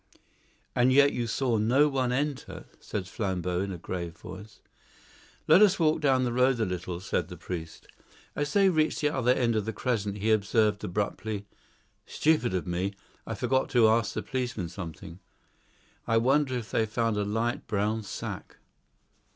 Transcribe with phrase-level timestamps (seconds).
[0.75, 4.59] "And yet you saw no one enter?" said Flambeau in a grave voice.
[5.47, 7.85] "Let us walk down the road a little," said the priest.
[8.35, 11.45] As they reached the other end of the crescent he observed abruptly,
[12.07, 12.95] "Stupid of me!
[13.27, 15.19] I forgot to ask the policeman something.
[16.07, 18.57] I wonder if they found a light brown sack."